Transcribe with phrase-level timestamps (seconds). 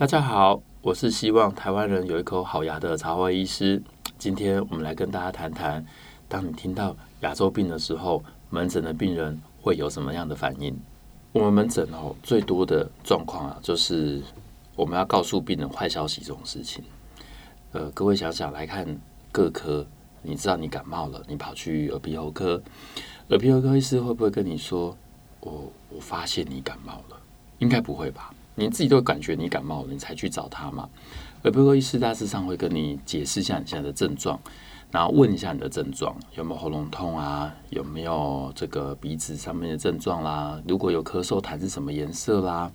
[0.00, 3.82] 大家好，我是希望台湾人有一口好牙的曹华医师。
[4.16, 5.84] 今天我们来跟大家谈谈，
[6.26, 10.74] 当你听到牙周病的时候，门诊的病人会有什么样的反应？
[11.32, 14.22] 我们门诊哦，最多的状况啊，就是
[14.74, 16.82] 我们要告诉病人坏消息这种事情。
[17.72, 18.98] 呃，各位想想来看
[19.30, 19.86] 各科，
[20.22, 22.62] 你知道你感冒了，你跑去耳鼻喉科，
[23.28, 24.96] 耳鼻喉科医师会不会跟你说
[25.40, 27.20] ：“我我发现你感冒了？”
[27.60, 28.32] 应该不会吧？
[28.60, 30.86] 你自己都感觉你感冒了，你才去找他嘛。
[31.44, 34.38] 耳鼻喉科医师大致上会跟你解释一下你现在的症状，
[34.90, 42.70] 然后问一下你的症状有没有喉咙痛啊，有没有这个鼻子上面的症状啦，如果有咳嗽痰是什么颜色啦。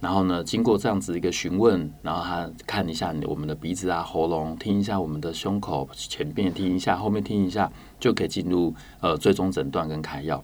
[0.00, 10.42] 然后呢，经过这样子一个询问，然后他看一下我们的鼻子啊、喉咙，听一下我们的胸口，前面听一下，后面听一下，就可以进入呃最终诊断跟开药。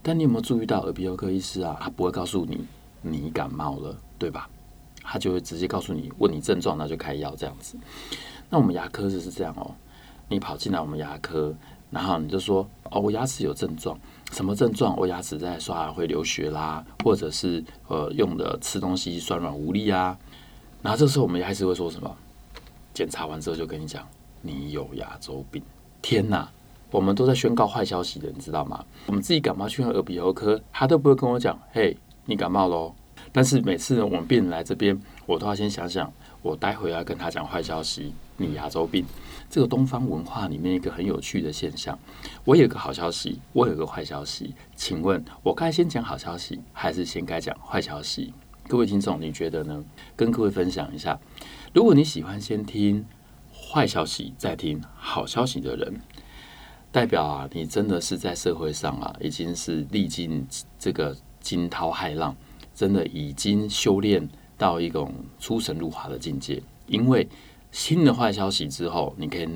[0.00, 2.64] 但你有没有注意到耳鼻喉科医师啊，他不会告诉你。
[3.02, 4.48] 你感冒了，对吧？
[5.02, 7.76] 他就会直接告诉你，问你症状，那就开药这样子。
[8.48, 9.74] 那我们牙科就是这样哦，
[10.28, 11.52] 你跑进来我们牙科，
[11.90, 13.98] 然后你就说哦，我牙齿有症状，
[14.30, 14.96] 什么症状？
[14.96, 20.16] 我牙齿在刷牙会流血啦，或者是呃用的吃东西酸软无力啊。
[20.82, 22.16] 然后这时候我们牙医师会说什么？
[22.94, 24.06] 检查完之后就跟你讲，
[24.40, 25.60] 你有牙周病。
[26.00, 26.48] 天哪，
[26.92, 28.84] 我们都在宣告坏消息的，你知道吗？
[29.06, 31.96] 我们自己感冒去了耳鼻喉科，他都不会跟我讲，嘿。
[32.24, 32.94] 你感冒喽？
[33.30, 38.12] 但是每次，我们病人来这边，我都要先想想，我待会要跟他讲坏消息。
[38.36, 39.04] 你牙周病，
[39.48, 41.96] 这个东方文化里面一个很有趣的现象。
[42.44, 48.32] 我有个好消息，我有个坏消息，请问我该先讲好消息，还是先该讲坏消息？
[48.66, 49.84] 各位听众，你觉得呢？
[50.16, 51.18] 跟各位分享一下，
[51.72, 53.04] 如果你喜欢先听
[53.52, 56.00] 坏消息再听好消息的人，
[56.90, 60.46] 代表啊，你真的是在社会上啊，已经是历经
[60.78, 61.16] 这个。
[61.42, 62.34] 惊涛骇浪，
[62.74, 64.26] 真的已经修炼
[64.56, 66.62] 到一种出神入化的境界。
[66.86, 67.28] 因为
[67.70, 69.48] 新的坏消息之后，你可以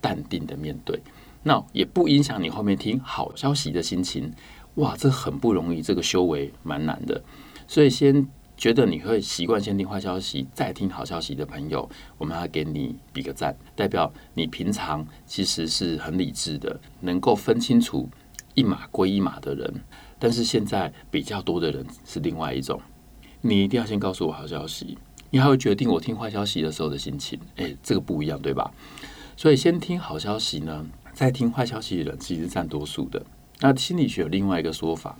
[0.00, 1.00] 淡定的面对，
[1.42, 4.32] 那也不影响你后面听好消息的心情。
[4.76, 7.22] 哇，这很不容易，这个修为蛮难的。
[7.68, 8.26] 所以，先
[8.56, 18.08] 觉得你会习惯先听坏消息，再听好消息的朋友，我们要给你比个赞，代表你平常其实是很理智的，能够分清楚
[18.54, 19.74] 一码归一码的人。
[20.18, 22.80] 但是现在比较多的人是另外一种，
[23.40, 24.96] 你一定要先告诉我好消息，
[25.30, 27.40] 你还会决定我听坏消息的时候的心情。
[27.56, 28.72] 诶，这个不一样，对吧？
[29.36, 33.24] 所以先听好消息呢，再听坏消息的人其实占多数的。
[33.60, 35.16] 那心理学有另外一个说法，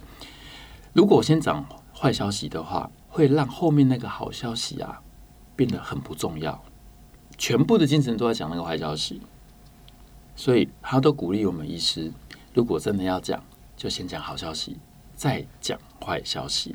[0.92, 5.00] 如果我先讲坏消息的话，会让后面那个好消息啊
[5.56, 6.62] 变得很不重要，
[7.36, 9.20] 全部的精神都在讲那个坏消息。
[10.36, 12.12] 所以他都鼓励我们医师，
[12.54, 13.42] 如果真的要讲，
[13.76, 14.76] 就先讲好消息。
[15.14, 16.74] 再讲坏消息，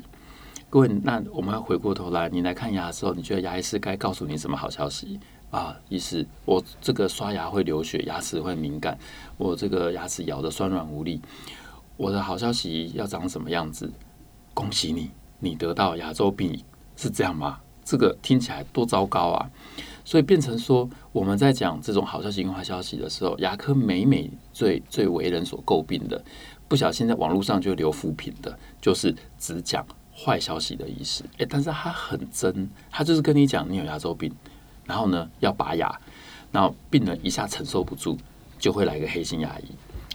[0.70, 5.76] 各位，那我们要回过头来，你来看牙的时候，你觉得牙医师该告诉你什么好消息啊？
[5.90, 8.98] 医师，我这个刷牙会流血，牙齿会敏感，
[9.36, 11.20] 我这个牙齿咬得酸软无力，
[11.98, 13.92] 我的好消息要长什么样子？
[14.54, 15.10] 恭喜你，
[15.40, 16.58] 你得到牙周病，
[16.96, 17.60] 是这样吗？
[17.84, 19.50] 这个听起来多糟糕啊！
[20.08, 26.24] 所以变成说，我们在讲这种好消息跟坏消息的时候，牙科每每最最为人所诟病的。
[26.66, 31.22] 不小心在网络上就留负评的，就是只讲坏消息的意思。
[31.36, 34.32] 诶，但是他很真，他就是跟你讲你有牙周病，
[34.86, 35.94] 然后呢要拔牙，
[36.50, 38.16] 然后病人一下承受不住，
[38.58, 39.64] 就会来个黑心牙医，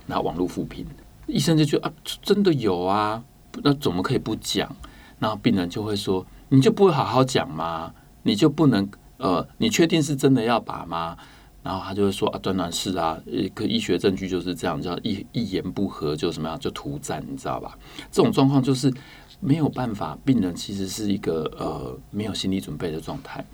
[0.07, 0.83] 然后网络负评，
[1.27, 1.93] 医生就觉得啊，
[2.23, 3.23] 真的有啊，
[3.61, 4.75] 那怎么可以不讲？
[5.19, 7.93] 然后病人就会说，你就不会好好讲吗？
[8.23, 8.89] 你就不能
[9.23, 11.15] 呃，你确定是真的要拔吗？
[11.63, 17.77] 然后他就会说啊，当然是啊，一个医学证据就是这样，叫一一言不合就什么样就图赞，你知道吧？
[18.11, 18.93] 这种状况就是
[19.39, 23.45] 没有办法，病人其实是一个呃没有心理准备的状态。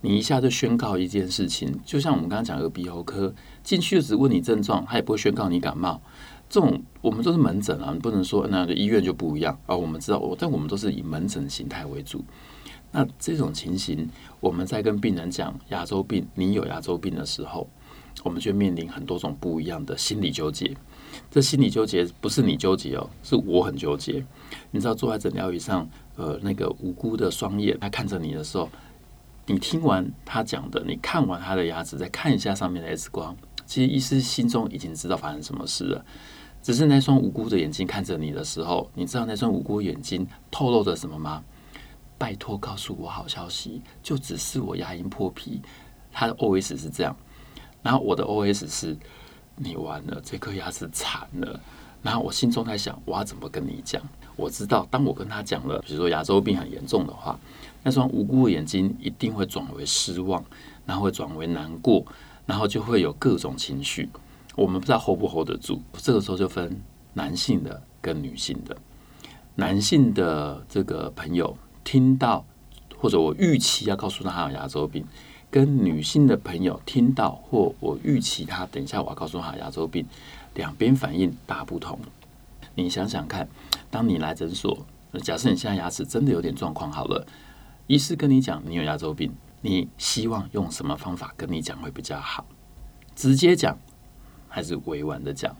[0.00, 3.32] 你一下就宣告一件事情，就像我们刚刚讲的鼻喉科
[3.62, 6.02] 进去就只问你症状，他也不会宣告你感冒。
[6.50, 9.76] 这种我们都是门诊啊，你不能说那个医院就不一样啊。
[9.76, 12.24] 我们知道，我但我们都是以门诊形态为主。
[12.92, 14.08] 那这种情形，
[14.38, 17.68] 我们在跟病人讲牙周病，你有牙周病的时候，
[18.22, 20.76] 我们就面临很多种不一样的心理纠结。
[21.30, 24.24] 这心理纠结不是你纠结哦，是我很纠结。
[24.70, 28.68] 你知道坐在诊疗椅上，呃，那个无辜的双眼，他看着你的时候，
[29.46, 33.36] 你听完他讲的，你看完他的牙齿，再看一下上面的 X 光，
[33.66, 36.04] 其实医师心中已经知道发生什么事了。
[36.62, 41.42] 只是那双无辜的眼睛看着你的时候，你知道那双无辜眼睛透露着什么吗？
[42.22, 45.60] 拜托告诉我好消息，就只是我牙龈破皮。
[46.12, 47.16] 他的 OS 是这样，
[47.82, 48.96] 然后我的 OS 是：
[49.56, 51.58] 你完了，这颗牙齿残了。
[52.00, 54.00] 然后我心中在想，我要怎么跟你讲？
[54.36, 57.36] 我知道，当我跟他讲了，比如说牙周病很严重的话，
[57.82, 60.44] 那双无辜的眼睛一定会转为失望，
[60.86, 62.04] 然后会转为难过，
[62.46, 64.08] 然后就会有各种情绪。
[64.54, 65.82] 我们不知道 hold 不 hold 得住。
[65.94, 66.80] 这个时候就分
[67.14, 68.76] 男性的跟女性的。
[69.56, 72.44] 男性的这个朋友听到，
[72.98, 75.04] 或者我预期要告诉他有牙周病，
[75.50, 80.06] 跟女性的朋友听到，或我预期他等一下我要告诉他牙周病，
[80.54, 81.98] 两边反应大不同。
[82.74, 83.48] 你想想看，
[83.90, 84.86] 当你来诊所，
[85.22, 87.26] 假设你现在牙齿真的有点状况，好了，
[87.86, 89.30] 医师跟你讲你有牙周病，
[89.60, 92.46] 你希望用什么方法跟你讲会比较好？
[93.14, 93.76] 直接讲
[94.48, 95.54] 还是委婉的讲？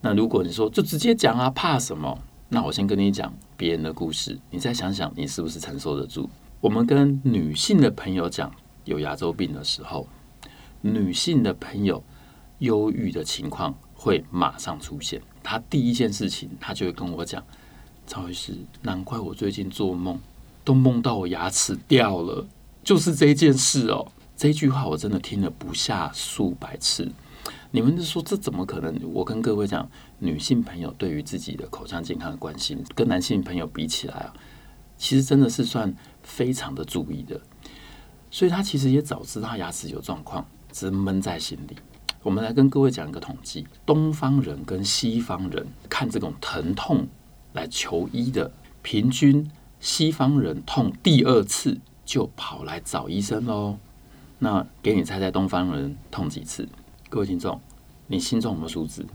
[0.00, 2.18] 那如果你说就直接讲啊，怕什么？
[2.48, 6.28] 那我先跟你讲别人的故事，你再想想你是不是承受得住？
[6.60, 8.52] 我们跟女性的朋友讲
[8.84, 10.06] 有牙周病的时候，
[10.80, 12.02] 女性的朋友
[12.58, 15.20] 忧郁的情况会马上出现。
[15.42, 17.42] 她第一件事情，她就会跟我讲
[18.06, 20.18] ：“曹医师，难怪我最近做梦
[20.64, 22.46] 都梦到我牙齿掉了，
[22.82, 24.06] 就是这件事哦。”
[24.36, 27.10] 这句话我真的听了不下数百次。
[27.76, 28.98] 你们就说这怎么可能？
[29.12, 29.86] 我跟各位讲，
[30.18, 34.32] 女性朋友对于自己的口腔健康的关心，跟男性朋友比起来啊，
[34.96, 37.38] 其实真的是算非常的注意的。
[38.30, 41.76] 所以他其实也早知道牙齿有状况，只闷在心里。
[42.22, 47.06] 我们来跟各位讲一个统计：东方人跟西方人看这种疼痛
[47.52, 48.50] 来求医的，
[48.80, 49.50] 平均
[49.80, 53.76] 西方人痛第二次就跑来找医生喽。
[54.38, 56.66] 那给你猜猜，东方人痛几次？
[57.08, 57.60] 各位听众，
[58.08, 59.06] 你心中有没有数字？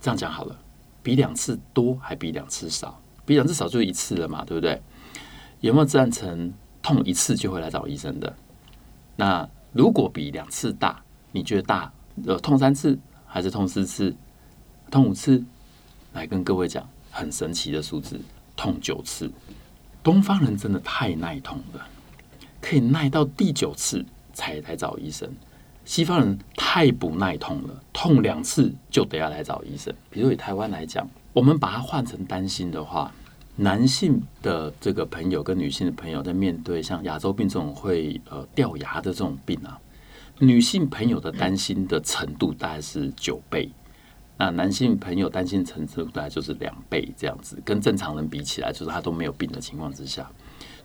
[0.00, 0.56] 这样讲好了，
[1.02, 3.00] 比两次多还比两次少？
[3.26, 4.80] 比两次少就一次了嘛，对不对？
[5.60, 8.32] 有没有赞成痛一次就会来找医生的？
[9.16, 11.02] 那如果比两次大，
[11.32, 11.92] 你觉得大？
[12.24, 14.14] 呃，痛三次还是痛四次？
[14.90, 15.42] 痛五次？
[16.12, 18.20] 来跟各位讲，很神奇的数字，
[18.56, 19.30] 痛九次。
[20.02, 21.86] 东方人真的太耐痛了，
[22.60, 25.28] 可以耐到第九次才来找医生。
[25.90, 29.92] 西方人太不耐痛了，痛两次就得要来找医生。
[30.08, 33.12] 比如以台湾来讲，我们把它换成担心的话，
[33.56, 39.76] 男性的这个朋友跟女性的朋友在面对像牙周病这种会呃掉牙的这种病啊，
[40.38, 43.68] 女性朋友的担心的程度大概是九倍，
[44.36, 50.30] 那男性朋友担心程度大概就是两倍这样子，跟正常人比起来，就是他都没有病的情况之下。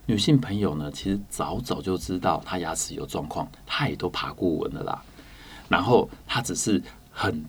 [0.07, 5.01] 女性朋友呢，其实早早就知道她牙齿有状况，她也都爬过文了啦。
[5.67, 6.81] 然后她只是
[7.11, 7.43] 很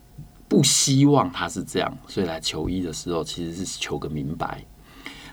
[0.49, 4.65] 不希望她是这样，所以来求医的时候其实是求个明白。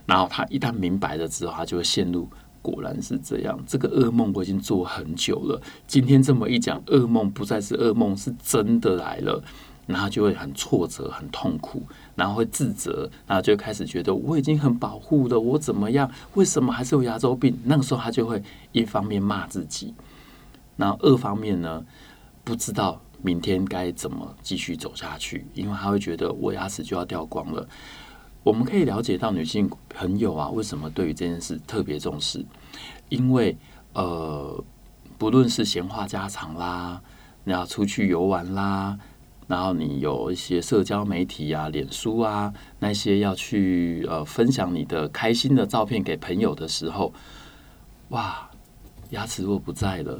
[0.05, 2.27] 然后她一旦明白了之后，她就会陷入
[2.61, 5.61] 果然是这样，这个噩梦我已经做很久了。
[5.87, 9.41] 今天这么一讲，噩梦不再是噩梦，是真的来了。
[9.85, 11.83] 然后就会很挫折、很痛苦，
[12.15, 16.09] 然后会自责，然后就开始觉得我已经很保护了，我怎么样？
[16.35, 17.57] 为什么还是有牙周病？
[17.65, 18.41] 那个时候他就会
[18.71, 19.93] 一方面骂自己，
[20.77, 21.85] 然后二方面呢，
[22.43, 27.67] 不知道明天该怎么继续走下去，因为他会觉得我牙齿就要掉光了。
[28.43, 32.45] 我们可以了解到女性朋友啊，为什么对于这件事特别重视？
[33.09, 33.57] 因为
[33.93, 34.63] 呃，
[35.17, 37.01] 不论是闲话家常啦，
[37.45, 38.97] 你要出去游玩啦。
[39.47, 47.13] 然后你有一些社交媒体啊、脸书啊，那些要去呃分享你的开心的照片给朋友的时候，
[48.09, 48.49] 哇，
[49.09, 50.19] 牙齿若不在了，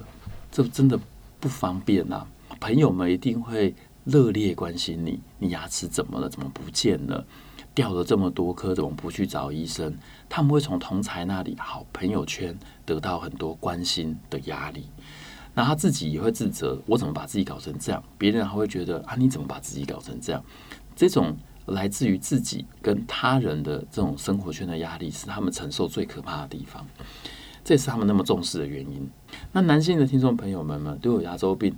[0.52, 1.00] 这真的
[1.39, 2.27] 不方便呐、啊。
[2.60, 6.30] 朋友们一定会热烈关心你，你牙齿怎么了？
[6.30, 7.25] 怎么不见了？
[7.74, 9.98] 掉了这么多颗，怎么不去找医生？
[10.30, 14.86] 他们会从同才那里、好朋友圈得到很多关心的压力。
[15.53, 18.03] 那他自己也会自责，我怎么把自己搞成这样？
[18.17, 20.43] 别人还会觉得啊，你怎么把自己搞成这样？
[20.95, 21.36] 这种
[21.67, 26.86] 来自于自己跟他人的这种生活圈的压力，是他们承受最可怕的地方。
[27.63, 29.10] 这也是他们那么重视的原因。
[29.51, 31.74] 那男性的听众朋友们们都有牙周病，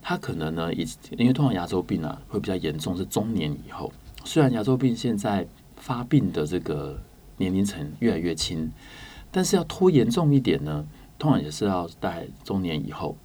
[0.00, 3.92] 他可能呢，以因为通常牙周病啊会比较严重，是中年以后。
[4.24, 7.00] 虽然牙周病现在发病的这个
[7.36, 8.70] 年龄层越来越轻，
[9.30, 10.84] 但是要拖严重一点呢？
[11.22, 13.16] 通常也是要在中年以后，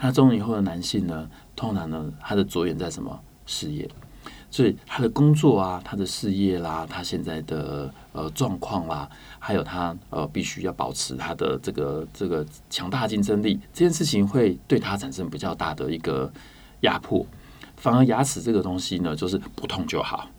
[0.00, 3.86] 那中年以后的男性呢，通常呢，他的着眼在什么事业，
[4.50, 9.06] 所以他的工作啊，他的事业啦，他现在的呃状况啦，
[9.38, 16.32] 还有他呃必须要保持他的这个这个强大竞争力，这件事情会对他产生比较大的一个
[16.80, 17.26] 压迫。
[17.76, 20.30] 反而牙齿这个东西呢，就是不痛就好，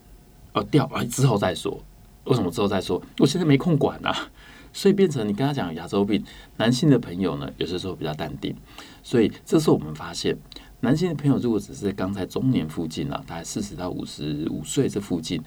[0.54, 1.80] 呃掉啊之后再说。
[2.24, 3.00] 为什么之后再说？
[3.20, 4.28] 我现在没空管啊。
[4.76, 6.22] 所以变成你跟他讲牙周病，
[6.58, 8.54] 男性的朋友呢，有些时候比较淡定。
[9.02, 10.38] 所以这时候我们发现，
[10.82, 15.42] 男性的朋友如果只是刚在中年附近啊，大概四十到五十五岁这附近，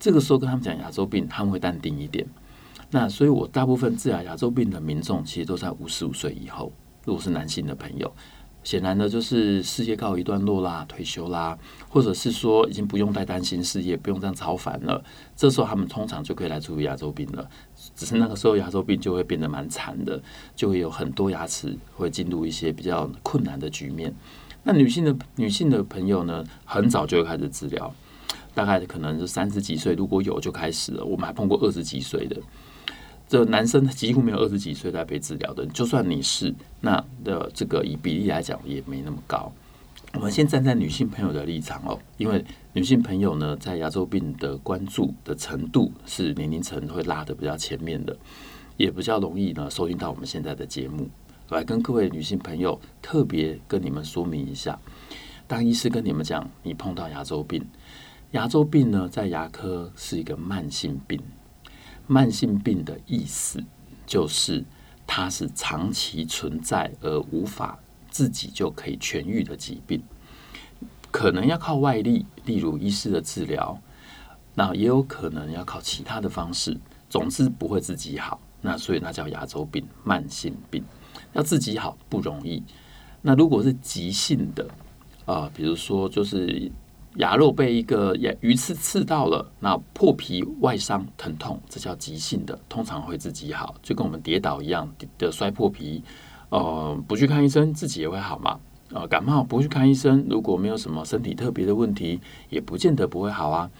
[0.00, 2.26] 这个时候跟他们讲牙周病，他们会淡定一点。
[2.90, 6.72] 那所以，我大部分治疗牙周病的民众，其实都在五十五岁以后。
[7.04, 8.12] 如果是男性的朋友，
[8.62, 11.58] 显然呢就是事业告一段落啦，退休啦，
[11.88, 15.02] 或者是说已经不用再担心事业，不用这样操烦了。
[15.34, 17.48] 这时候他们通常就可以来处理牙周病了。
[17.94, 20.20] 只是那个时候牙周病就会变得蛮惨的，
[20.56, 24.12] 就会有很多牙齿会进入一些比较困难的局面。
[24.64, 27.92] 那女性的女性的朋友呢，很早就会开始治疗，
[28.54, 31.04] 大概可能是三十几岁，如果有就开始了。
[31.04, 32.36] 我们还碰过二十几岁的。
[33.28, 39.50] 这男生几乎没有二十几岁在被治疗的，就算你是那的这个以比例来讲也没那么高。
[40.14, 48.16] 我们先站在女性朋友的立场哦，因为女性朋友呢在牙周病的关注的程度是年龄层会拉得比较前面的，
[48.76, 51.08] 也比较容易呢收听到我们现在的节目。
[51.48, 54.78] 来跟各位女性朋友特别跟你们说明一下，
[55.46, 57.66] 当医师跟你们讲你碰到牙周病，
[58.30, 61.20] 牙周病呢在牙科是一个慢性病。
[62.06, 63.64] 慢性病的意思
[64.06, 64.64] 就是
[65.06, 67.78] 它是长期存在而无法
[68.12, 70.00] 自己就可以痊愈的疾病，
[71.10, 73.76] 可能要靠外力，例如医师的治疗，
[74.54, 76.78] 那也有可能要靠其他的方式，
[77.10, 78.40] 总之不会自己好。
[78.60, 80.84] 那所以那叫牙周病，慢性病
[81.32, 82.62] 要自己好不容易。
[83.20, 84.68] 那如果是急性的
[85.26, 86.70] 啊、比如说就是。
[87.16, 96.02] 牙肉被一个牙鱼刺刺到了，那破皮外伤疼痛，这叫急性的，通常会自己好，就跟我们跌倒一样的摔破皮，
[96.52, 98.60] 呃，不去看医生自己也会好嘛。
[98.90, 103.70] 呃，感冒不去看医生，如果没有什么身体特别的问题，也不见得不会好啊。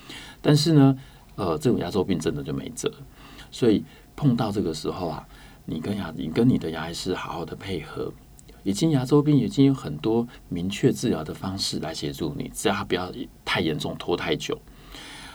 [0.40, 0.96] 但是呢，
[1.36, 2.90] 呃，这种牙周病真的就没辙，
[3.50, 3.84] 所以
[4.16, 5.28] 碰到这个时候啊，
[5.66, 8.10] 你跟牙你跟你的牙医师好好的配合。
[8.62, 13.12] 已经牙周病已经有很多明确治疗的方式来协助你，只要它不要
[13.44, 14.58] 太严重、拖太久。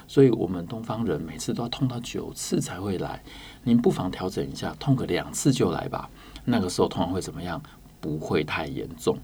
[0.08, 3.22] 所以，我们东方人每次都要痛到九次才会来，
[3.64, 6.10] 您不妨调整一下，痛个两次就来吧。
[6.50, 7.62] 那个时候痛会怎么样？
[8.00, 9.18] 不会太严重。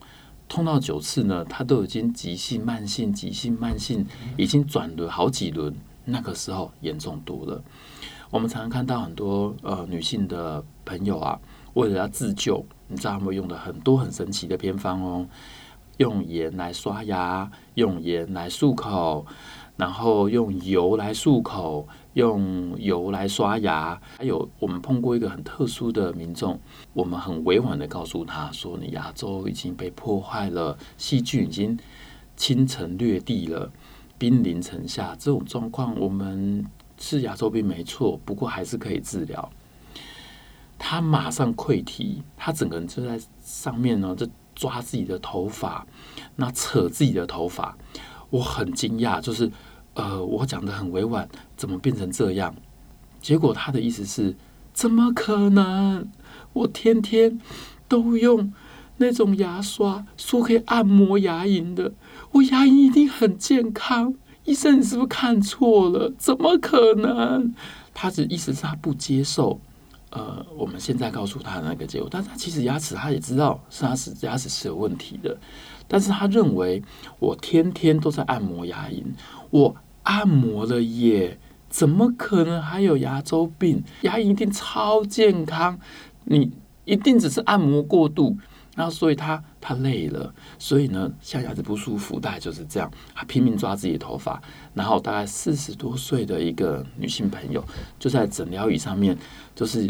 [0.49, 4.05] 痛到九次呢，它都已经急性、慢性、急性、慢性，
[4.37, 7.63] 已经转了好几轮，那个时候严重多了。
[8.29, 11.39] 我们常常看到很多呃女性的朋友啊。
[11.75, 15.25] 为了要自救，你知道他们用的很多很神奇的偏方哦，
[15.97, 19.25] 用盐来刷牙，用盐来漱口，
[19.75, 23.99] 然后用油来漱口，用油来刷牙。
[24.17, 26.59] 还有我们碰过一个很特殊的民众，
[26.93, 31.77] 我们很委婉的告诉他说：“你牙周已经被破坏了，细菌已经
[32.35, 33.71] 侵城略地了，
[34.17, 35.15] 兵临城下。
[35.19, 36.65] 这种状况，我们
[36.97, 39.51] 是牙周病没错，不过还是可以治疗。”
[40.85, 45.87] 他马上溃堤，他整个人就在上面呢，就抓自己的头发，
[46.35, 47.77] 那扯自己的头发。
[48.29, 49.49] 我很惊讶，就是
[49.95, 52.55] 呃，我讲得很委婉，怎么变成这样？
[53.21, 54.35] 结果他的意思是，
[54.73, 56.09] 怎么可能？
[56.53, 57.39] 我天天
[57.87, 58.53] 都用
[58.97, 61.93] 那种牙刷，说可以按摩牙龈的，
[62.31, 64.15] 我牙龈一定很健康。
[64.45, 66.11] 医生，你是不是看错了？
[66.17, 67.53] 怎么可能？
[67.93, 69.59] 他的意思是他不接受。
[70.09, 75.35] 呃，我们现在告诉他的那个结果，但是他其实牙齿他也知道是他是牙齿是有问题的，
[75.87, 76.83] 但是他认为
[77.19, 79.03] 我天天都在按摩牙龈，
[79.53, 81.37] 我按摩了耶，
[81.69, 83.83] 怎么可能还有牙周病？
[84.01, 85.79] 牙龈一定超健康，
[86.23, 86.51] 你
[86.85, 88.35] 一定只是按摩过度。
[88.75, 92.91] 然后，所以他他累了，所以呢，下牙齿不舒服，大概就是这样。
[93.13, 94.41] 他拼命抓自己的头发，
[94.73, 97.63] 然后大概四十多岁的一个女性朋友，
[97.99, 99.15] 就在诊疗椅上面，
[99.53, 99.85] 就是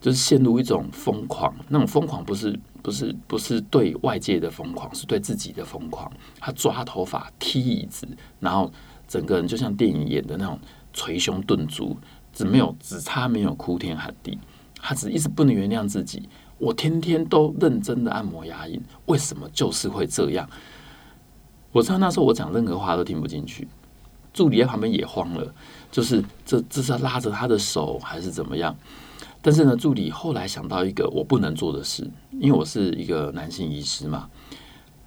[0.00, 1.52] 就是陷入一种疯狂。
[1.68, 6.08] 那种疯狂不是不是不是对外界的疯狂，是对自己的疯狂。
[6.38, 8.06] 他抓头发、踢椅子，
[8.38, 8.72] 然后
[9.10, 10.56] 整个人就像电影演的那种
[10.92, 11.96] 捶胸顿足，
[12.32, 14.38] 只没有只差没有哭天喊地，
[14.80, 16.28] 他只一直不能原谅自己。
[16.58, 20.48] 我天天都认真的按摩牙龈，为什么就是会这样？
[21.72, 23.66] 我知道那时候我讲任何话都听不进去，
[24.32, 25.52] 助理在旁边也慌了，
[25.90, 28.76] 就是这这是拉着他的手还是怎么样？
[29.42, 34.28] 但是呢，助理后来想到一个我不能做的事，因为我是一个男性医师嘛。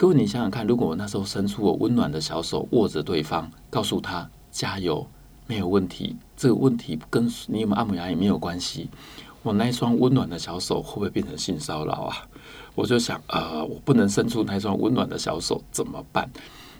[0.03, 5.07] 各位，你想想看，如果我那时候伸出我温暖的小手握着对方，告诉他加油，
[5.47, 8.89] 没有问题，这个问题跟你有没有按摩牙也没有关系。
[9.43, 12.17] 我那一双温暖的小手会不会变成性骚扰啊？
[12.75, 16.29] 我就想，呃，我不能伸出那双温暖的小手怎么办？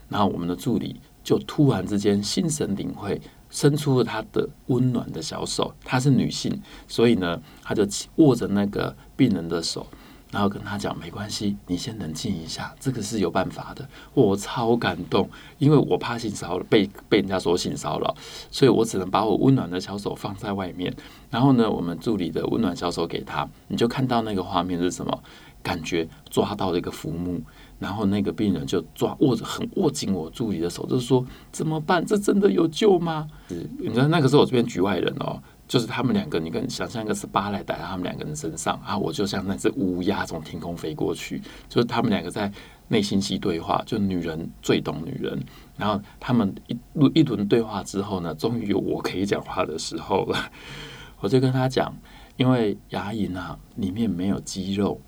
[0.10, 5.74] 然后我们的助理就突然之间心神领会，伸出了他的温暖的小手。
[5.86, 7.88] 她是女性，所以呢，她就
[8.18, 9.88] 握着那个病人的手，
[10.34, 13.88] 然后跟他讲没关系，你先冷静一下，这个是有办法的。
[14.16, 18.16] 我超感动，因为我怕性骚扰被被人家说性骚扰，
[18.50, 20.92] 所以我只能把我温暖的小手放在外面。
[21.30, 25.24] 然后呢，我们助理的温暖小手给他，你就看到那个画面是什么？
[25.62, 27.40] 感觉抓到了一个浮木，
[27.80, 32.06] 然后那个病人就抓握着很握紧我助理的手，就是说怎么办？
[32.06, 33.30] 这真的有救吗？
[33.78, 35.42] 你知道那个时候我这边局外人哦。
[35.74, 42.52] 就是他们两个，你跟想象一个是巴来打在他们两个人身上啊，我就像那只乌鸦从天空飞过去，就是他们两个在
[42.90, 45.44] 内心戏对话，就女人最懂女人。
[45.76, 46.78] 然后他们一
[47.16, 50.52] 一轮对话之后呢，终于有我可以讲话的时候了。
[51.22, 51.92] 我就跟他讲，
[52.38, 55.02] 因为牙龈啊里面没有肌肉，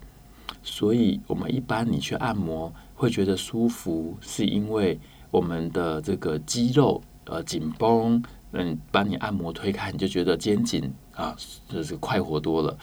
[0.64, 8.24] 所以我们一般你去按摩会觉得舒服，是因为我们的这个肌肉呃紧绷。
[8.58, 11.36] 嗯，把你按摩推开，你就觉得肩颈啊，
[11.68, 12.78] 就是快活多了。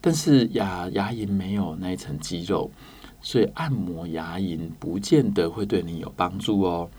[0.00, 2.70] 但是牙牙龈没有那一层肌肉，
[3.20, 6.90] 所以按摩牙龈不见得会对你有帮助哦。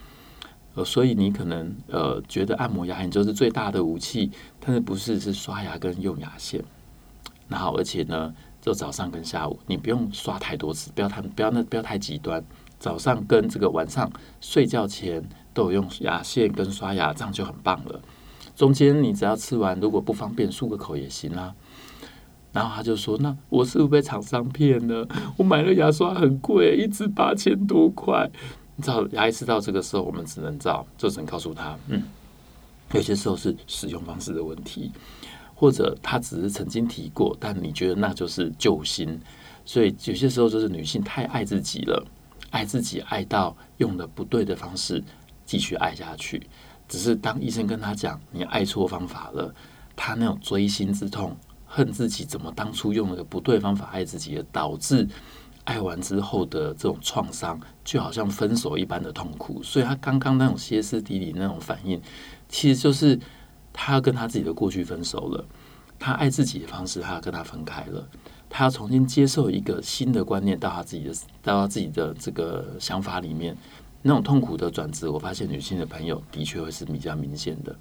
[0.75, 6.63] 呃，所以你可能呃觉得按摩牙龈就是最大的武器，但是不是是刷牙跟用牙线。
[7.47, 12.41] 然后而且呢，就早上跟下午，你不用刷太多次，不要太不要那不要太极端。
[12.77, 15.21] 早上跟这个晚上睡觉前
[15.59, 17.99] 都有用牙线跟刷牙，这样就很棒了。
[18.55, 21.53] 中间你只要吃完，如果不方便漱个口也行啦。
[22.53, 25.05] 然后他就说：“那我是不是被厂商骗了？
[25.35, 28.29] 我买了牙刷很贵，一支八千多块。”
[28.77, 32.01] 你知道牙医师到这个时候，我们只能照，就只能告诉他：“嗯，
[32.93, 34.89] 有些时候是使用方式的问题，
[35.53, 39.19] 或者他只是曾经提过，但你觉得那就是救星。
[39.65, 42.01] 所以有些时候就是女性太爱自己了。”
[42.51, 45.03] 爱自己爱到用的不对的方式
[45.49, 46.47] 继续爱下去，
[46.87, 49.51] 只是当医生跟他讲你爱错方法了，
[49.95, 55.07] 他那种锥心之痛，恨自己怎么当初用了个不对方法爱自己，而导致
[55.63, 59.63] 爱完之后的这种创伤，就好像分手一般的痛苦。
[59.63, 61.99] 所以他刚刚那种歇斯底里那种反应，
[62.47, 63.19] 其实就是
[63.73, 65.43] 他要跟他自己的过去分手了，
[65.97, 68.07] 他爱自己的方式，他要跟他分开了。
[68.51, 73.57] 他要重新接受一个新的观念到他自己的到他自己的这个想法里面，
[74.01, 77.75] 那种痛苦的转折，我发现女性的朋友的确会是比较明显的。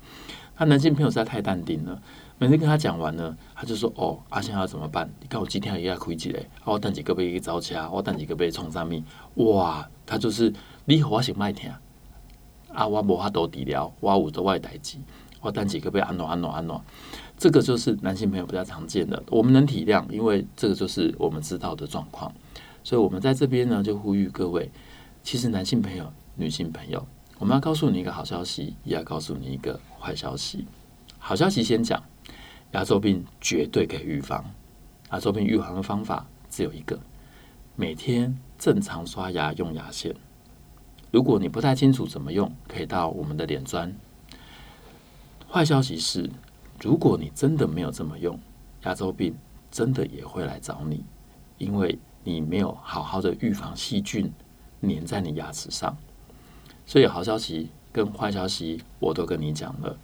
[0.56, 2.02] 他男性朋友实在太淡定了，
[2.36, 5.08] 每次跟他讲完呢，他就说：“哦，阿、啊、现在要怎么办？
[5.20, 10.52] 你看我今天也要亏起来，我等几个月一早起啊，我等几个月冲上面，哇，他就是
[10.86, 11.70] 你和我先麦听
[12.72, 14.98] 啊，我无法度治疗，我有的外代志，
[15.40, 16.80] 我等几个月安暖安暖安暖。”
[17.38, 22.34] 这个就是男性朋友比较常见的，我们能体谅，因为这个就是我们知道的状况，
[22.82, 24.68] 所以我们在这边呢就呼吁各位，
[25.22, 27.06] 其实男性朋友、女性朋友，
[27.38, 30.66] 我们要告诉你一个好消息，也要告诉你一个坏消息。
[31.18, 32.02] 好消息先讲，
[32.72, 34.44] 牙周病绝对可以预防，
[35.12, 36.98] 牙周病预防的方法只有一个，
[37.76, 40.14] 每天正常刷牙用牙线。
[41.10, 43.94] 如果你不太清楚怎么用，可以到我们的脸专。
[45.48, 46.30] 坏消息是。
[46.80, 48.38] 如果你真的没有这么用，
[48.84, 49.34] 牙周病
[49.68, 51.04] 真的也会来找你，
[51.56, 54.32] 因为你没有好好的预防细菌
[54.82, 55.96] 粘在你牙齿上。
[56.86, 59.96] 所以好消息跟坏消息我都跟你讲了。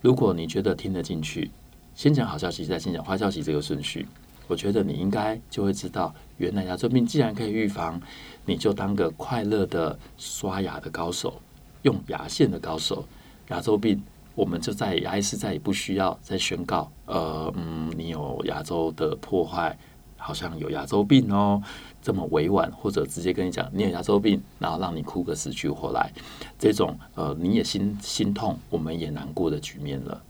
[0.00, 1.50] 如果你觉得听得进去，
[1.94, 4.06] 先讲好消息，再先讲坏消息这个顺序，
[4.46, 8.00] 我觉得你应该就会知道，原来牙周病既然可以预防，
[8.44, 11.40] 你就当个快乐的刷牙的高手，
[11.82, 13.04] 用牙线的高手，
[13.48, 14.02] 牙周病。
[14.34, 19.74] 我们就再牙医师再也不需要再宣告，呃，嗯，你有牙周的破坏，
[20.26, 21.62] 好像有牙周病哦，
[22.02, 26.12] 这么委婉，或者直接跟你讲你有牙周病，然后让你哭个死去活来，
[26.58, 30.20] 这种呃你也心心痛，我们也难过的局面了。